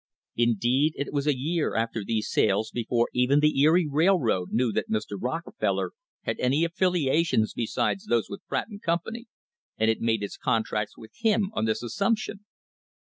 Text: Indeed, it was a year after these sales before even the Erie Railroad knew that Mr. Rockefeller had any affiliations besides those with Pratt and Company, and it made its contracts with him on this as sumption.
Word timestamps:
Indeed, 0.35 0.93
it 0.97 1.13
was 1.13 1.27
a 1.27 1.37
year 1.37 1.75
after 1.75 2.03
these 2.03 2.27
sales 2.31 2.71
before 2.71 3.09
even 3.13 3.39
the 3.39 3.61
Erie 3.61 3.85
Railroad 3.87 4.51
knew 4.51 4.71
that 4.71 4.89
Mr. 4.89 5.11
Rockefeller 5.15 5.91
had 6.23 6.39
any 6.39 6.63
affiliations 6.65 7.53
besides 7.53 8.07
those 8.07 8.27
with 8.27 8.43
Pratt 8.47 8.67
and 8.69 8.81
Company, 8.81 9.27
and 9.77 9.91
it 9.91 10.01
made 10.01 10.23
its 10.23 10.37
contracts 10.37 10.97
with 10.97 11.11
him 11.19 11.51
on 11.53 11.65
this 11.65 11.83
as 11.83 11.93
sumption. 11.93 12.39